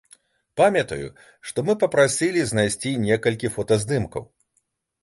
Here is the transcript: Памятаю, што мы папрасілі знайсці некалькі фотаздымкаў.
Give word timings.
Памятаю, 0.61 1.11
што 1.49 1.65
мы 1.67 1.75
папрасілі 1.83 2.41
знайсці 2.53 2.95
некалькі 3.07 3.55
фотаздымкаў. 3.59 4.23